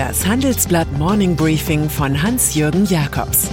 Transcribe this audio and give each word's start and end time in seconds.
Das 0.00 0.26
Handelsblatt 0.26 0.90
Morning 0.92 1.36
Briefing 1.36 1.90
von 1.90 2.22
Hans-Jürgen 2.22 2.86
Jakobs 2.86 3.50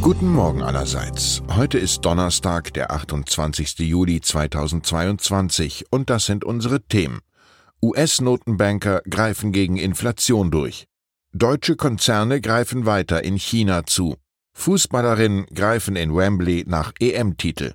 Guten 0.00 0.32
Morgen 0.32 0.62
allerseits. 0.62 1.42
Heute 1.54 1.76
ist 1.76 2.02
Donnerstag, 2.02 2.72
der 2.72 2.92
28. 2.92 3.80
Juli 3.80 4.22
2022 4.22 5.84
und 5.90 6.08
das 6.08 6.24
sind 6.24 6.46
unsere 6.46 6.80
Themen. 6.80 7.20
US-Notenbanker 7.82 9.02
greifen 9.10 9.52
gegen 9.52 9.76
Inflation 9.76 10.50
durch. 10.50 10.86
Deutsche 11.34 11.76
Konzerne 11.76 12.40
greifen 12.40 12.86
weiter 12.86 13.22
in 13.22 13.36
China 13.36 13.84
zu. 13.84 14.16
Fußballerinnen 14.54 15.44
greifen 15.54 15.94
in 15.94 16.16
Wembley 16.16 16.64
nach 16.66 16.94
EM-Titel. 17.00 17.74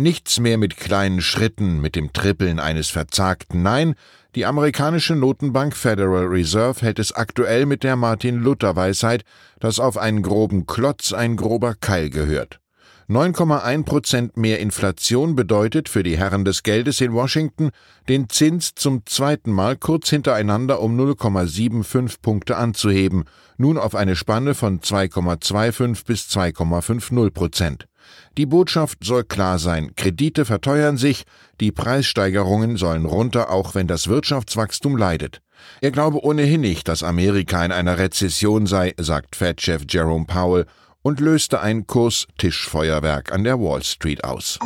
Nichts 0.00 0.38
mehr 0.38 0.58
mit 0.58 0.76
kleinen 0.76 1.20
Schritten, 1.20 1.80
mit 1.80 1.96
dem 1.96 2.12
Trippeln 2.12 2.60
eines 2.60 2.88
Verzagten. 2.88 3.64
Nein, 3.64 3.96
die 4.36 4.46
amerikanische 4.46 5.16
Notenbank 5.16 5.74
Federal 5.74 6.26
Reserve 6.26 6.82
hält 6.82 7.00
es 7.00 7.10
aktuell 7.10 7.66
mit 7.66 7.82
der 7.82 7.96
Martin-Luther-Weisheit, 7.96 9.24
dass 9.58 9.80
auf 9.80 9.98
einen 9.98 10.22
groben 10.22 10.66
Klotz 10.66 11.12
ein 11.12 11.34
grober 11.34 11.74
Keil 11.74 12.10
gehört. 12.10 12.60
9,1 13.08 13.84
Prozent 13.84 14.36
mehr 14.36 14.60
Inflation 14.60 15.34
bedeutet 15.34 15.88
für 15.88 16.04
die 16.04 16.16
Herren 16.16 16.44
des 16.44 16.62
Geldes 16.62 17.00
in 17.00 17.12
Washington, 17.12 17.70
den 18.08 18.28
Zins 18.28 18.76
zum 18.76 19.04
zweiten 19.04 19.50
Mal 19.50 19.76
kurz 19.76 20.10
hintereinander 20.10 20.80
um 20.80 20.96
0,75 20.96 22.20
Punkte 22.22 22.56
anzuheben, 22.56 23.24
nun 23.56 23.76
auf 23.76 23.96
eine 23.96 24.14
Spanne 24.14 24.54
von 24.54 24.78
2,25 24.78 26.04
bis 26.06 26.28
2,50 26.28 27.30
Prozent. 27.30 27.87
Die 28.36 28.46
Botschaft 28.46 29.04
soll 29.04 29.24
klar 29.24 29.58
sein, 29.58 29.94
Kredite 29.96 30.44
verteuern 30.44 30.96
sich, 30.96 31.24
die 31.60 31.72
Preissteigerungen 31.72 32.76
sollen 32.76 33.04
runter, 33.04 33.50
auch 33.50 33.74
wenn 33.74 33.86
das 33.86 34.08
Wirtschaftswachstum 34.08 34.96
leidet. 34.96 35.40
Er 35.80 35.90
glaube 35.90 36.24
ohnehin 36.24 36.60
nicht, 36.60 36.88
dass 36.88 37.02
Amerika 37.02 37.64
in 37.64 37.72
einer 37.72 37.98
Rezession 37.98 38.66
sei, 38.66 38.94
sagt 38.98 39.36
Fed-Chef 39.36 39.82
Jerome 39.88 40.26
Powell 40.26 40.66
und 41.02 41.20
löste 41.20 41.60
ein 41.60 41.86
Kurs-Tischfeuerwerk 41.86 43.32
an 43.32 43.44
der 43.44 43.58
Wall 43.58 43.82
Street 43.82 44.24
aus. 44.24 44.58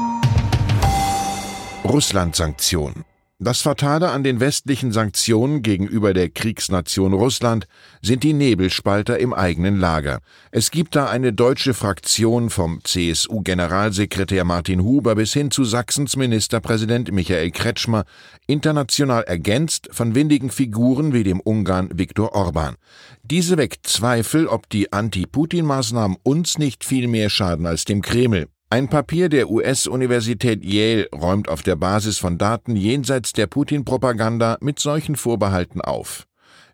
Russland-Sanktionen. 1.85 3.05
Das 3.45 3.61
Fatale 3.61 4.11
an 4.11 4.23
den 4.23 4.39
westlichen 4.39 4.93
Sanktionen 4.93 5.63
gegenüber 5.63 6.15
der 6.15 6.29
Kriegsnation 6.29 7.13
Russland 7.13 7.67
sind 8.01 8.23
die 8.23 8.35
Nebelspalter 8.35 9.19
im 9.19 9.35
eigenen 9.35 9.81
Lager. 9.81 10.21
Es 10.53 10.71
gibt 10.71 10.95
da 10.95 11.09
eine 11.09 11.33
deutsche 11.33 11.75
Fraktion 11.75 12.51
vom 12.51 12.85
CSU-Generalsekretär 12.85 14.45
Martin 14.45 14.85
Huber 14.85 15.17
bis 15.17 15.33
hin 15.33 15.51
zu 15.51 15.65
Sachsens 15.65 16.15
Ministerpräsident 16.15 17.11
Michael 17.11 17.51
Kretschmer, 17.51 18.05
international 18.47 19.25
ergänzt 19.25 19.89
von 19.91 20.15
windigen 20.15 20.51
Figuren 20.51 21.13
wie 21.13 21.25
dem 21.25 21.41
Ungarn 21.41 21.91
Viktor 21.93 22.37
Orban. 22.37 22.77
Diese 23.25 23.57
weckt 23.57 23.89
Zweifel, 23.89 24.47
ob 24.47 24.69
die 24.69 24.93
Anti-Putin-Maßnahmen 24.93 26.17
uns 26.23 26.59
nicht 26.59 26.85
viel 26.85 27.09
mehr 27.09 27.29
schaden 27.29 27.67
als 27.67 27.87
dem 27.87 28.03
Kreml. 28.03 28.47
Ein 28.73 28.89
Papier 28.89 29.29
der 29.29 29.51
US-Universität 29.51 30.65
Yale 30.65 31.07
räumt 31.15 31.51
auf 31.51 31.63
der 31.63 31.77
Basis 31.77 32.17
von 32.17 32.39
Daten 32.39 32.75
jenseits 32.75 33.35
der 33.35 33.47
Putin-Propaganda 33.47 34.57
mit 34.63 34.79
solchen 34.79 35.15
Vorbehalten 35.15 35.83
auf. 35.83 36.27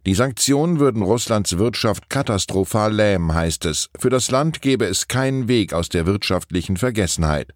Die 0.07 0.15
Sanktionen 0.15 0.79
würden 0.79 1.03
Russlands 1.03 1.59
Wirtschaft 1.59 2.09
katastrophal 2.09 2.95
lähmen, 2.95 3.35
heißt 3.35 3.65
es. 3.65 3.91
Für 3.99 4.11
das 4.11 4.31
Land 4.31 4.63
gäbe 4.63 4.85
es 4.85 5.09
keinen 5.09 5.49
Weg 5.49 5.73
aus 5.73 5.89
der 5.89 6.07
wirtschaftlichen 6.07 6.77
Vergessenheit. 6.77 7.53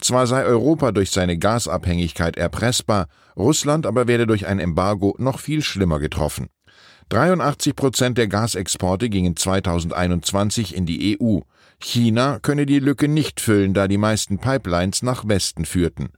Zwar 0.00 0.26
sei 0.26 0.44
Europa 0.44 0.90
durch 0.90 1.12
seine 1.12 1.38
Gasabhängigkeit 1.38 2.36
erpressbar, 2.36 3.06
Russland 3.36 3.86
aber 3.86 4.08
werde 4.08 4.26
durch 4.26 4.48
ein 4.48 4.58
Embargo 4.58 5.14
noch 5.18 5.38
viel 5.38 5.62
schlimmer 5.62 6.00
getroffen. 6.00 6.48
83 7.10 7.76
Prozent 7.76 8.18
der 8.18 8.26
Gasexporte 8.26 9.08
gingen 9.08 9.36
2021 9.36 10.74
in 10.74 10.86
die 10.86 11.16
EU. 11.20 11.38
China 11.78 12.38
könne 12.40 12.66
die 12.66 12.78
Lücke 12.78 13.08
nicht 13.08 13.40
füllen, 13.40 13.74
da 13.74 13.88
die 13.88 13.98
meisten 13.98 14.38
Pipelines 14.38 15.02
nach 15.02 15.26
Westen 15.28 15.64
führten. 15.64 16.10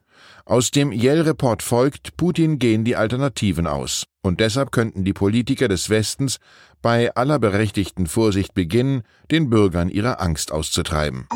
Aus 0.45 0.71
dem 0.71 0.93
Yale-Report 0.93 1.63
folgt, 1.63 2.17
Putin 2.17 2.59
gehen 2.59 2.85
die 2.85 2.97
Alternativen 2.97 3.67
aus. 3.67 4.05
Und 4.23 4.41
deshalb 4.41 4.73
könnten 4.73 5.05
die 5.05 5.13
Politiker 5.13 5.69
des 5.69 5.91
Westens 5.91 6.39
bei 6.83 7.15
aller 7.15 7.39
berechtigten 7.39 8.07
Vorsicht 8.07 8.55
beginnen, 8.55 9.03
den 9.31 9.51
Bürgern 9.51 9.89
ihre 9.89 10.21
Angst 10.21 10.53
auszutreiben. 10.53 11.27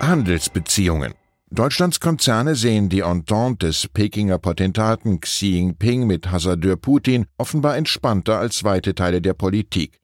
Handelsbeziehungen 0.00 1.14
Deutschlands 1.50 1.98
Konzerne 1.98 2.54
sehen 2.54 2.90
die 2.90 3.00
Entente 3.00 3.68
des 3.68 3.88
Pekinger 3.88 4.38
Potentaten 4.38 5.20
Xi 5.20 5.52
Jinping 5.52 6.06
mit 6.06 6.30
Hasardeur 6.30 6.76
Putin 6.76 7.24
offenbar 7.38 7.76
entspannter 7.76 8.38
als 8.38 8.64
weite 8.64 8.94
Teile 8.94 9.22
der 9.22 9.32
Politik. 9.32 9.98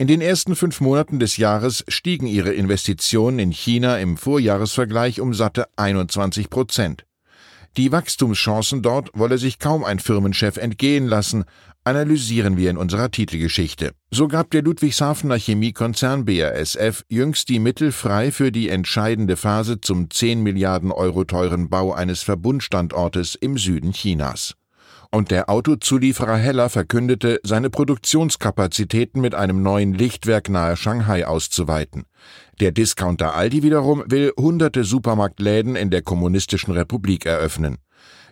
In 0.00 0.06
den 0.06 0.22
ersten 0.22 0.56
fünf 0.56 0.80
Monaten 0.80 1.18
des 1.18 1.36
Jahres 1.36 1.84
stiegen 1.86 2.26
ihre 2.26 2.54
Investitionen 2.54 3.38
in 3.38 3.50
China 3.50 3.98
im 3.98 4.16
Vorjahresvergleich 4.16 5.20
um 5.20 5.34
satte 5.34 5.66
21 5.76 6.48
Prozent. 6.48 7.04
Die 7.76 7.92
Wachstumschancen 7.92 8.80
dort 8.80 9.10
wolle 9.12 9.36
sich 9.36 9.58
kaum 9.58 9.84
ein 9.84 9.98
Firmenchef 9.98 10.56
entgehen 10.56 11.06
lassen, 11.06 11.44
analysieren 11.84 12.56
wir 12.56 12.70
in 12.70 12.78
unserer 12.78 13.10
Titelgeschichte. 13.10 13.92
So 14.10 14.26
gab 14.26 14.50
der 14.52 14.62
Ludwigshafener 14.62 15.36
Chemiekonzern 15.36 16.24
BASF 16.24 17.04
jüngst 17.10 17.50
die 17.50 17.58
Mittel 17.58 17.92
frei 17.92 18.32
für 18.32 18.50
die 18.50 18.70
entscheidende 18.70 19.36
Phase 19.36 19.82
zum 19.82 20.08
10 20.08 20.42
Milliarden 20.42 20.92
Euro 20.92 21.24
teuren 21.24 21.68
Bau 21.68 21.92
eines 21.92 22.22
Verbundstandortes 22.22 23.34
im 23.34 23.58
Süden 23.58 23.92
Chinas 23.92 24.54
und 25.10 25.30
der 25.30 25.50
Autozulieferer 25.50 26.36
Heller 26.36 26.68
verkündete, 26.68 27.40
seine 27.42 27.70
Produktionskapazitäten 27.70 29.20
mit 29.20 29.34
einem 29.34 29.62
neuen 29.62 29.92
Lichtwerk 29.92 30.48
nahe 30.48 30.76
Shanghai 30.76 31.26
auszuweiten. 31.26 32.04
Der 32.60 32.72
Discounter 32.72 33.34
Aldi 33.34 33.62
wiederum 33.62 34.04
will 34.06 34.32
hunderte 34.38 34.84
Supermarktläden 34.84 35.76
in 35.76 35.90
der 35.90 36.02
kommunistischen 36.02 36.72
Republik 36.72 37.26
eröffnen. 37.26 37.78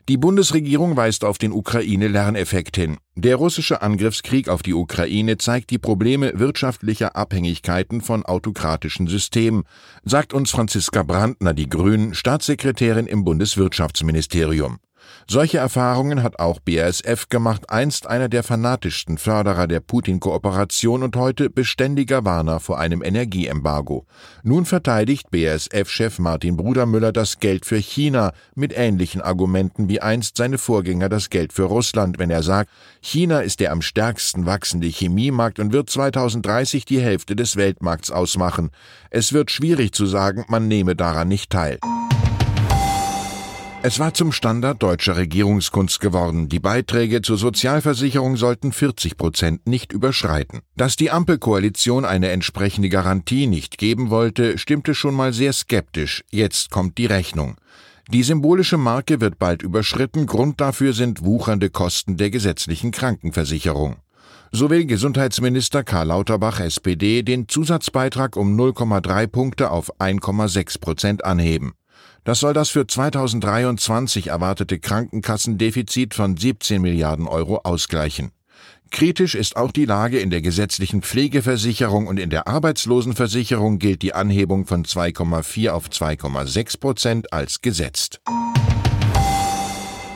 Die 0.08 0.16
Bundesregierung 0.16 0.96
weist 0.96 1.22
auf 1.22 1.36
den 1.36 1.52
Ukraine-Lerneffekt 1.52 2.76
hin. 2.76 2.96
Der 3.14 3.36
russische 3.36 3.82
Angriffskrieg 3.82 4.48
auf 4.48 4.62
die 4.62 4.72
Ukraine 4.72 5.36
zeigt 5.36 5.68
die 5.68 5.76
Probleme 5.76 6.32
wirtschaftlicher 6.34 7.14
Abhängigkeiten 7.14 8.00
von 8.00 8.24
autokratischen 8.24 9.06
Systemen, 9.06 9.64
sagt 10.04 10.32
uns 10.32 10.50
Franziska 10.50 11.02
Brandner, 11.02 11.52
die 11.52 11.68
Grünen, 11.68 12.14
Staatssekretärin 12.14 13.06
im 13.06 13.22
Bundeswirtschaftsministerium. 13.24 14.78
Solche 15.26 15.58
Erfahrungen 15.58 16.22
hat 16.22 16.38
auch 16.38 16.58
BASF 16.60 17.28
gemacht, 17.28 17.70
einst 17.70 18.06
einer 18.06 18.28
der 18.28 18.42
fanatischsten 18.42 19.18
Förderer 19.18 19.66
der 19.66 19.80
Putin-Kooperation 19.80 21.02
und 21.02 21.16
heute 21.16 21.50
beständiger 21.50 22.24
Warner 22.24 22.60
vor 22.60 22.78
einem 22.78 23.02
Energieembargo. 23.02 24.06
Nun 24.42 24.64
verteidigt 24.64 25.30
BASF-Chef 25.30 26.18
Martin 26.18 26.56
Brudermüller 26.56 27.12
das 27.12 27.40
Geld 27.40 27.66
für 27.66 27.76
China 27.76 28.32
mit 28.54 28.72
ähnlichen 28.76 29.20
Argumenten 29.20 29.88
wie 29.88 30.00
einst 30.00 30.36
seine 30.36 30.58
Vorgänger 30.58 31.08
das 31.08 31.30
Geld 31.30 31.52
für 31.52 31.64
Russland, 31.64 32.18
wenn 32.18 32.30
er 32.30 32.42
sagt, 32.42 32.70
China 33.00 33.40
ist 33.40 33.60
der 33.60 33.72
am 33.72 33.82
stärksten 33.82 34.46
wachsende 34.46 34.86
Chemiemarkt 34.86 35.58
und 35.58 35.72
wird 35.72 35.90
2030 35.90 36.84
die 36.84 37.00
Hälfte 37.00 37.36
des 37.36 37.56
Weltmarkts 37.56 38.10
ausmachen. 38.10 38.70
Es 39.10 39.32
wird 39.32 39.50
schwierig 39.50 39.92
zu 39.92 40.06
sagen, 40.06 40.44
man 40.48 40.68
nehme 40.68 40.96
daran 40.96 41.28
nicht 41.28 41.50
teil. 41.50 41.78
Es 43.80 44.00
war 44.00 44.12
zum 44.12 44.32
Standard 44.32 44.82
deutscher 44.82 45.16
Regierungskunst 45.16 46.00
geworden. 46.00 46.48
Die 46.48 46.58
Beiträge 46.58 47.22
zur 47.22 47.38
Sozialversicherung 47.38 48.36
sollten 48.36 48.72
40 48.72 49.16
Prozent 49.16 49.68
nicht 49.68 49.92
überschreiten. 49.92 50.62
Dass 50.76 50.96
die 50.96 51.12
Ampelkoalition 51.12 52.04
eine 52.04 52.30
entsprechende 52.30 52.88
Garantie 52.88 53.46
nicht 53.46 53.78
geben 53.78 54.10
wollte, 54.10 54.58
stimmte 54.58 54.96
schon 54.96 55.14
mal 55.14 55.32
sehr 55.32 55.52
skeptisch. 55.52 56.24
Jetzt 56.30 56.70
kommt 56.70 56.98
die 56.98 57.06
Rechnung. 57.06 57.54
Die 58.10 58.24
symbolische 58.24 58.78
Marke 58.78 59.20
wird 59.20 59.38
bald 59.38 59.62
überschritten. 59.62 60.26
Grund 60.26 60.60
dafür 60.60 60.92
sind 60.92 61.24
wuchernde 61.24 61.70
Kosten 61.70 62.16
der 62.16 62.30
gesetzlichen 62.30 62.90
Krankenversicherung. 62.90 63.96
So 64.50 64.70
will 64.70 64.86
Gesundheitsminister 64.86 65.84
Karl 65.84 66.08
Lauterbach 66.08 66.58
SPD 66.58 67.22
den 67.22 67.48
Zusatzbeitrag 67.48 68.36
um 68.36 68.58
0,3 68.58 69.28
Punkte 69.28 69.70
auf 69.70 70.00
1,6 70.00 70.80
Prozent 70.80 71.24
anheben. 71.24 71.74
Das 72.24 72.40
soll 72.40 72.52
das 72.52 72.68
für 72.68 72.86
2023 72.86 74.28
erwartete 74.28 74.78
Krankenkassendefizit 74.78 76.14
von 76.14 76.36
17 76.36 76.82
Milliarden 76.82 77.26
Euro 77.26 77.60
ausgleichen. 77.64 78.32
Kritisch 78.90 79.34
ist 79.34 79.56
auch 79.56 79.70
die 79.70 79.84
Lage 79.84 80.18
in 80.18 80.30
der 80.30 80.40
gesetzlichen 80.40 81.02
Pflegeversicherung 81.02 82.06
und 82.06 82.18
in 82.18 82.30
der 82.30 82.48
Arbeitslosenversicherung 82.48 83.78
gilt 83.78 84.02
die 84.02 84.14
Anhebung 84.14 84.66
von 84.66 84.84
2,4 84.84 85.70
auf 85.70 85.88
2,6 85.88 86.80
Prozent 86.80 87.32
als 87.32 87.60
gesetzt. 87.60 88.20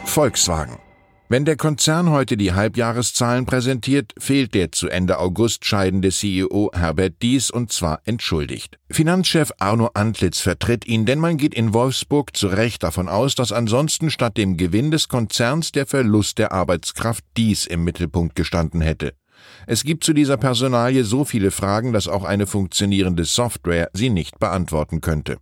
Volkswagen 0.05 0.79
wenn 1.33 1.47
der 1.47 1.57
Konzern 1.57 2.11
heute 2.11 2.37
die 2.37 2.53
Halbjahreszahlen 2.53 3.47
präsentiert, 3.47 4.13
fehlt 4.19 4.53
der 4.53 4.71
zu 4.71 4.91
Ende 4.91 5.19
August 5.19 5.65
scheidende 5.65 6.11
CEO 6.11 6.71
Herbert 6.75 7.23
Dies 7.23 7.51
und 7.51 7.73
zwar 7.73 8.03
entschuldigt. 8.05 8.79
Finanzchef 8.91 9.51
Arno 9.59 9.89
Antlitz 9.95 10.41
vertritt 10.41 10.87
ihn, 10.87 11.07
denn 11.07 11.19
man 11.19 11.39
geht 11.39 11.55
in 11.55 11.73
Wolfsburg 11.73 12.37
zu 12.37 12.49
Recht 12.49 12.83
davon 12.83 13.09
aus, 13.09 13.35
dass 13.35 13.51
ansonsten 13.51 14.11
statt 14.11 14.37
dem 14.37 14.59
Gewinn 14.59 14.91
des 14.91 15.09
Konzerns 15.09 15.73
der 15.73 15.87
Verlust 15.87 16.37
der 16.37 16.53
Arbeitskraft 16.53 17.25
Dies 17.39 17.65
im 17.65 17.83
Mittelpunkt 17.83 18.37
gestanden 18.37 18.83
hätte. 18.83 19.15
Es 19.67 19.85
gibt 19.85 20.05
zu 20.05 20.13
dieser 20.13 20.37
Personalie 20.37 21.03
so 21.03 21.25
viele 21.25 21.51
Fragen, 21.51 21.95
dass 21.95 22.09
auch 22.09 22.25
eine 22.25 22.47
funktionierende 22.47 23.25
Software 23.25 23.89
sie 23.95 24.11
nicht 24.11 24.39
beantworten 24.39 25.01
könnte. 25.01 25.39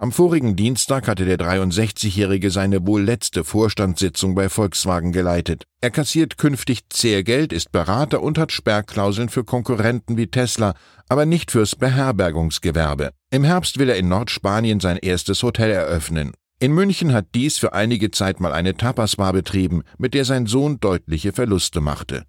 Am 0.00 0.12
vorigen 0.12 0.54
Dienstag 0.54 1.08
hatte 1.08 1.24
der 1.24 1.38
63-Jährige 1.38 2.52
seine 2.52 2.86
wohl 2.86 3.02
letzte 3.02 3.42
Vorstandssitzung 3.42 4.36
bei 4.36 4.48
Volkswagen 4.48 5.10
geleitet. 5.10 5.64
Er 5.80 5.90
kassiert 5.90 6.38
künftig 6.38 6.88
Zehrgeld, 6.88 7.52
ist 7.52 7.72
Berater 7.72 8.22
und 8.22 8.38
hat 8.38 8.52
Sperrklauseln 8.52 9.28
für 9.28 9.42
Konkurrenten 9.42 10.16
wie 10.16 10.28
Tesla, 10.28 10.74
aber 11.08 11.26
nicht 11.26 11.50
fürs 11.50 11.74
Beherbergungsgewerbe. 11.74 13.10
Im 13.32 13.42
Herbst 13.42 13.80
will 13.80 13.88
er 13.90 13.96
in 13.96 14.06
Nordspanien 14.08 14.78
sein 14.78 14.98
erstes 14.98 15.42
Hotel 15.42 15.72
eröffnen. 15.72 16.30
In 16.60 16.72
München 16.72 17.12
hat 17.12 17.26
dies 17.34 17.58
für 17.58 17.72
einige 17.72 18.12
Zeit 18.12 18.38
mal 18.38 18.52
eine 18.52 18.76
Tapasbar 18.76 19.32
betrieben, 19.32 19.82
mit 19.98 20.14
der 20.14 20.24
sein 20.24 20.46
Sohn 20.46 20.78
deutliche 20.78 21.32
Verluste 21.32 21.80
machte. 21.80 22.22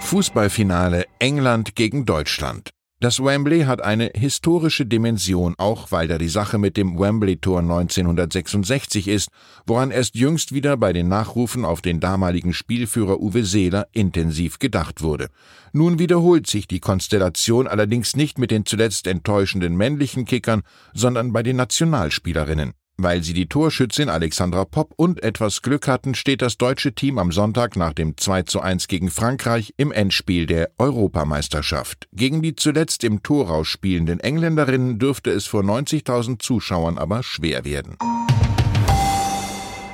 Fußballfinale 0.00 1.04
England 1.18 1.74
gegen 1.74 2.06
Deutschland. 2.06 2.70
Das 3.06 3.22
Wembley 3.22 3.66
hat 3.66 3.84
eine 3.84 4.10
historische 4.16 4.84
Dimension, 4.84 5.54
auch 5.58 5.92
weil 5.92 6.08
da 6.08 6.18
die 6.18 6.28
Sache 6.28 6.58
mit 6.58 6.76
dem 6.76 6.98
Wembley-Tor 6.98 7.60
1966 7.60 9.06
ist, 9.06 9.28
woran 9.64 9.92
erst 9.92 10.16
jüngst 10.16 10.52
wieder 10.52 10.76
bei 10.76 10.92
den 10.92 11.06
Nachrufen 11.06 11.64
auf 11.64 11.80
den 11.80 12.00
damaligen 12.00 12.52
Spielführer 12.52 13.20
Uwe 13.20 13.44
Seeler 13.44 13.86
intensiv 13.92 14.58
gedacht 14.58 15.02
wurde. 15.02 15.28
Nun 15.72 16.00
wiederholt 16.00 16.48
sich 16.48 16.66
die 16.66 16.80
Konstellation 16.80 17.68
allerdings 17.68 18.16
nicht 18.16 18.40
mit 18.40 18.50
den 18.50 18.66
zuletzt 18.66 19.06
enttäuschenden 19.06 19.76
männlichen 19.76 20.24
Kickern, 20.24 20.62
sondern 20.92 21.32
bei 21.32 21.44
den 21.44 21.54
Nationalspielerinnen. 21.54 22.72
Weil 22.98 23.22
sie 23.22 23.34
die 23.34 23.46
Torschützin 23.46 24.08
Alexandra 24.08 24.64
Popp 24.64 24.94
und 24.96 25.22
etwas 25.22 25.60
Glück 25.60 25.86
hatten, 25.86 26.14
steht 26.14 26.40
das 26.40 26.56
deutsche 26.56 26.94
Team 26.94 27.18
am 27.18 27.30
Sonntag 27.30 27.76
nach 27.76 27.92
dem 27.92 28.16
2 28.16 28.44
zu 28.44 28.60
1 28.60 28.88
gegen 28.88 29.10
Frankreich 29.10 29.74
im 29.76 29.92
Endspiel 29.92 30.46
der 30.46 30.70
Europameisterschaft. 30.78 32.08
Gegen 32.12 32.40
die 32.40 32.56
zuletzt 32.56 33.04
im 33.04 33.22
Torrausch 33.22 33.68
spielenden 33.68 34.20
Engländerinnen 34.20 34.98
dürfte 34.98 35.30
es 35.30 35.44
vor 35.44 35.62
90.000 35.62 36.38
Zuschauern 36.38 36.96
aber 36.96 37.22
schwer 37.22 37.66
werden. 37.66 37.98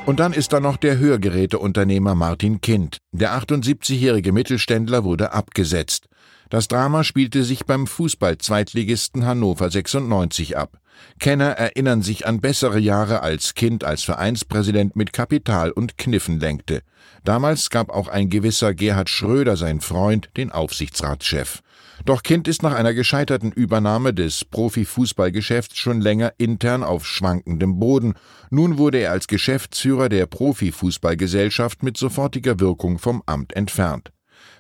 Und 0.07 0.21
dann 0.21 0.33
ist 0.33 0.53
da 0.53 0.61
noch 0.61 0.77
der 0.77 0.99
Hörgeräteunternehmer 0.99 2.15
Martin 2.15 2.61
Kind. 2.61 2.99
Der 3.13 3.37
78-jährige 3.37 4.33
Mittelständler 4.33 5.03
wurde 5.03 5.33
abgesetzt. 5.33 6.07
Das 6.53 6.69
Drama 6.69 7.03
spielte 7.03 7.45
sich 7.45 7.65
beim 7.65 7.87
Fußball-Zweitligisten 7.87 9.25
Hannover 9.25 9.71
96 9.71 10.59
ab. 10.59 10.83
Kenner 11.19 11.53
erinnern 11.53 12.03
sich 12.03 12.27
an 12.27 12.43
bessere 12.43 12.79
Jahre 12.79 13.23
als 13.23 13.55
Kind 13.55 13.85
als 13.85 14.03
Vereinspräsident 14.03 14.95
mit 14.95 15.15
Kapital 15.15 15.71
und 15.71 15.97
Kniffen 15.97 16.41
lenkte. 16.41 16.83
Damals 17.25 17.71
gab 17.71 17.89
auch 17.89 18.09
ein 18.09 18.29
gewisser 18.29 18.75
Gerhard 18.75 19.09
Schröder, 19.09 19.57
sein 19.57 19.81
Freund, 19.81 20.29
den 20.37 20.53
Aufsichtsratschef. 20.53 21.63
Doch 22.05 22.23
Kind 22.23 22.47
ist 22.47 22.63
nach 22.63 22.75
einer 22.75 22.93
gescheiterten 22.93 23.51
Übernahme 23.51 24.13
des 24.13 24.45
Profifußballgeschäfts 24.45 25.79
schon 25.79 26.03
länger 26.03 26.35
intern 26.37 26.83
auf 26.83 27.07
schwankendem 27.07 27.79
Boden. 27.79 28.13
Nun 28.51 28.77
wurde 28.77 28.99
er 28.99 29.13
als 29.13 29.27
Geschäftsführer 29.27 30.11
der 30.11 30.27
Profifußballgesellschaft 30.27 31.83
mit 31.83 31.97
sofortiger 31.97 32.61
Wirkung 32.61 32.99
vom 32.99 33.23
Amt 33.25 33.55
entfernt. 33.55 34.13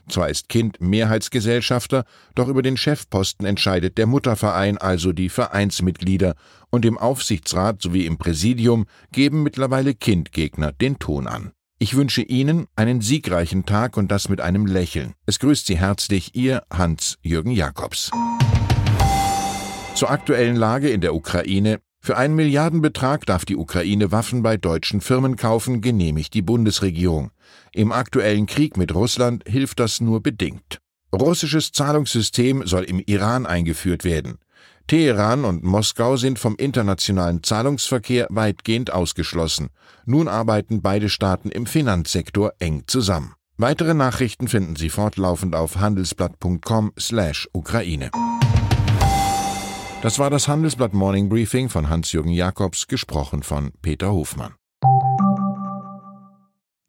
Zwar 0.09 0.29
ist 0.29 0.49
Kind 0.49 0.81
Mehrheitsgesellschafter, 0.81 2.05
doch 2.35 2.49
über 2.49 2.63
den 2.63 2.77
Chefposten 2.77 3.47
entscheidet 3.47 3.99
der 3.99 4.07
Mutterverein, 4.07 4.79
also 4.79 5.13
die 5.13 5.29
Vereinsmitglieder, 5.29 6.35
und 6.71 6.85
im 6.85 6.99
Aufsichtsrat 6.99 7.83
sowie 7.83 8.07
im 8.07 8.19
Präsidium 8.19 8.87
geben 9.13 9.43
mittlerweile 9.43 9.95
Kindgegner 9.95 10.73
den 10.73 10.99
Ton 10.99 11.27
an. 11.27 11.53
Ich 11.79 11.97
wünsche 11.97 12.23
Ihnen 12.23 12.67
einen 12.77 13.01
siegreichen 13.01 13.67
Tag 13.67 13.97
und 13.97 14.13
das 14.13 14.29
mit 14.29 14.41
einem 14.41 14.67
Lächeln. 14.67 15.15
Es 15.27 15.39
grüßt 15.41 15.67
Sie 15.67 15.77
herzlich 15.77 16.35
Ihr 16.35 16.63
Hans-Jürgen 16.73 17.51
Jakobs. 17.51 18.11
Zur 19.95 20.11
aktuellen 20.11 20.57
Lage 20.57 20.91
in 20.91 21.01
der 21.01 21.15
Ukraine 21.15 21.81
für 22.05 22.17
einen 22.17 22.35
Milliardenbetrag 22.35 23.27
darf 23.27 23.45
die 23.45 23.57
Ukraine 23.57 24.11
Waffen 24.11 24.43
bei 24.43 24.57
deutschen 24.57 25.01
Firmen 25.01 25.37
kaufen, 25.37 25.81
genehmigt 25.81 26.35
die 26.35 26.43
Bundesregierung. 26.43 27.31
Im 27.73 27.93
aktuellen 27.93 28.47
Krieg 28.47 28.77
mit 28.77 28.93
Russland 28.93 29.45
hilft 29.47 29.79
das 29.79 30.01
nur 30.01 30.21
bedingt. 30.21 30.79
Russisches 31.15 31.71
Zahlungssystem 31.71 32.67
soll 32.67 32.83
im 32.83 32.99
Iran 32.99 33.47
eingeführt 33.47 34.03
werden. 34.03 34.39
Teheran 34.89 35.45
und 35.45 35.63
Moskau 35.63 36.17
sind 36.17 36.41
vom 36.41 36.57
internationalen 36.57 37.45
Zahlungsverkehr 37.45 38.27
weitgehend 38.31 38.93
ausgeschlossen. 38.93 39.69
Nun 40.05 40.27
arbeiten 40.27 40.83
beide 40.83 41.09
Staaten 41.09 41.51
im 41.51 41.67
Finanzsektor 41.67 42.53
eng 42.59 42.83
zusammen. 42.89 43.35
Weitere 43.59 43.95
Nachrichten 43.95 44.49
finden 44.49 44.75
Sie 44.75 44.91
fortlaufend 44.91 45.55
auf 45.55 45.77
handelsblatt.com/Ukraine. 45.77 48.11
Das 50.03 50.19
war 50.19 50.31
das 50.31 50.49
Handelsblatt 50.49 50.95
Morning 50.95 51.29
Briefing 51.29 51.69
von 51.69 51.89
Hans-Jürgen 51.89 52.33
Jakobs, 52.33 52.89
gesprochen 52.89 53.45
von 53.45 53.71
Peter 53.83 54.11
Hofmann. 54.11 54.55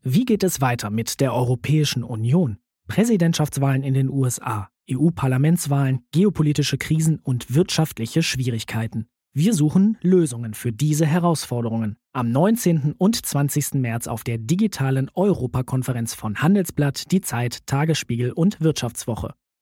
Wie 0.02 0.26
geht 0.26 0.44
es 0.44 0.62
weiter 0.62 0.90
mit 0.90 1.20
der 1.20 1.32
Europäischen 1.36 2.04
Union? 2.04 2.58
Präsidentschaftswahlen 2.88 3.84
in 3.84 3.94
den 3.94 4.10
USA, 4.10 4.70
EU-Parlamentswahlen, 4.92 6.00
geopolitische 6.12 6.80
Krisen 6.80 7.20
und 7.20 7.54
wirtschaftliche 7.54 8.24
Schwierigkeiten. 8.24 9.06
Wir 9.32 9.54
suchen 9.54 10.00
Lösungen 10.02 10.56
für 10.56 10.72
diese 10.72 11.06
Herausforderungen. 11.06 11.98
Am 12.14 12.32
19. 12.32 12.96
und 12.98 13.24
20. 13.24 13.76
März 13.76 14.08
auf 14.08 14.24
der 14.24 14.40
digitalen 14.40 15.12
Europakonferenz 15.14 16.16
von 16.16 16.42
Handelsblatt, 16.42 17.12
Die 17.12 17.22
Zeit, 17.22 17.68
Tagesspiegel 17.68 18.32
und 18.32 18.60
Wirtschaftswoche. 18.60 19.36